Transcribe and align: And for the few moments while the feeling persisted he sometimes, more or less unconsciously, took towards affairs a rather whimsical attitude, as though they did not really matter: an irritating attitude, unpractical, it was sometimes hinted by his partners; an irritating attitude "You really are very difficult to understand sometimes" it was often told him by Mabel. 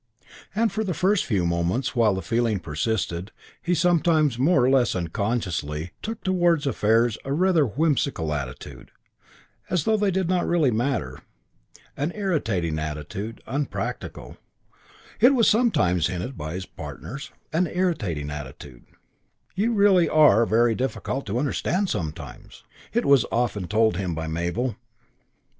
And 0.55 0.71
for 0.71 0.83
the 0.83 0.95
few 0.95 1.45
moments 1.45 1.95
while 1.95 2.15
the 2.15 2.23
feeling 2.23 2.59
persisted 2.59 3.31
he 3.61 3.75
sometimes, 3.75 4.39
more 4.39 4.63
or 4.65 4.69
less 4.71 4.95
unconsciously, 4.95 5.91
took 6.01 6.23
towards 6.23 6.65
affairs 6.65 7.19
a 7.23 7.31
rather 7.31 7.67
whimsical 7.67 8.33
attitude, 8.33 8.89
as 9.69 9.83
though 9.83 9.97
they 9.97 10.09
did 10.09 10.27
not 10.27 10.47
really 10.47 10.71
matter: 10.71 11.19
an 11.95 12.11
irritating 12.15 12.79
attitude, 12.79 13.43
unpractical, 13.45 14.37
it 15.19 15.35
was 15.35 15.47
sometimes 15.47 16.07
hinted 16.07 16.35
by 16.35 16.55
his 16.55 16.65
partners; 16.65 17.29
an 17.53 17.67
irritating 17.67 18.31
attitude 18.31 18.85
"You 19.53 19.71
really 19.73 20.09
are 20.09 20.47
very 20.47 20.73
difficult 20.73 21.27
to 21.27 21.37
understand 21.37 21.91
sometimes" 21.91 22.63
it 22.91 23.05
was 23.05 23.23
often 23.31 23.67
told 23.67 23.97
him 23.97 24.15
by 24.15 24.25
Mabel. 24.25 24.77